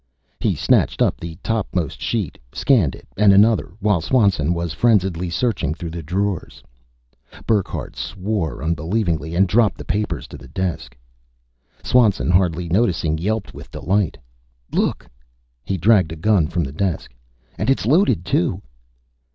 He 0.39 0.55
snatched 0.55 0.99
up 0.99 1.19
the 1.19 1.37
topmost 1.43 2.01
sheet, 2.01 2.39
scanned 2.51 2.95
it, 2.95 3.07
and 3.17 3.31
another, 3.31 3.73
while 3.79 4.01
Swanson 4.01 4.51
was 4.51 4.73
frenziedly 4.73 5.29
searching 5.29 5.75
through 5.75 5.91
the 5.91 6.01
drawers. 6.01 6.63
Burckhardt 7.45 7.95
swore 7.95 8.63
unbelievingly 8.63 9.35
and 9.35 9.47
dropped 9.47 9.77
the 9.77 9.85
papers 9.85 10.27
to 10.29 10.37
the 10.39 10.47
desk. 10.47 10.97
Swanson, 11.83 12.31
hardly 12.31 12.67
noticing, 12.67 13.19
yelped 13.19 13.53
with 13.53 13.69
delight: 13.69 14.17
"Look!" 14.71 15.07
He 15.63 15.77
dragged 15.77 16.11
a 16.11 16.15
gun 16.15 16.47
from 16.47 16.63
the 16.63 16.71
desk. 16.73 17.13
"And 17.59 17.69
it's 17.69 17.85
loaded, 17.85 18.25
too!" 18.25 18.59